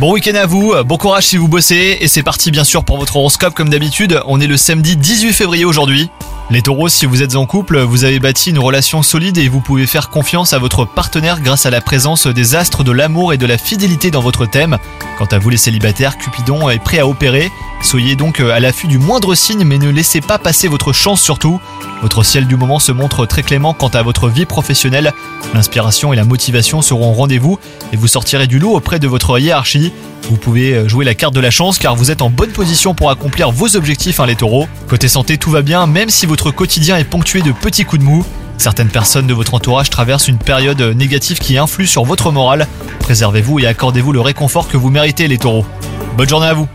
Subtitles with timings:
[0.00, 2.96] Bon week-end à vous, bon courage si vous bossez, et c'est parti bien sûr pour
[2.96, 6.10] votre horoscope comme d'habitude, on est le samedi 18 février aujourd'hui.
[6.48, 9.60] Les taureaux, si vous êtes en couple, vous avez bâti une relation solide et vous
[9.60, 13.36] pouvez faire confiance à votre partenaire grâce à la présence des astres de l'amour et
[13.36, 14.78] de la fidélité dans votre thème.
[15.18, 17.50] Quant à vous les célibataires, Cupidon est prêt à opérer.
[17.82, 21.60] Soyez donc à l'affût du moindre signe mais ne laissez pas passer votre chance surtout.
[22.02, 25.12] Votre ciel du moment se montre très clément quant à votre vie professionnelle.
[25.54, 27.58] L'inspiration et la motivation seront au rendez-vous
[27.92, 29.92] et vous sortirez du lot auprès de votre hiérarchie.
[30.28, 33.10] Vous pouvez jouer la carte de la chance car vous êtes en bonne position pour
[33.10, 34.68] accomplir vos objectifs, hein, les taureaux.
[34.88, 38.06] Côté santé, tout va bien, même si votre quotidien est ponctué de petits coups de
[38.06, 38.24] mou.
[38.58, 42.66] Certaines personnes de votre entourage traversent une période négative qui influe sur votre morale.
[43.00, 45.66] Préservez-vous et accordez-vous le réconfort que vous méritez, les taureaux.
[46.16, 46.68] Bonne journée à vous